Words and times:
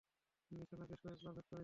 নিশানা 0.51 0.85
বেশ 0.85 0.99
কয়েকবার 1.01 1.33
ভেদ 1.35 1.47
করেছি! 1.47 1.59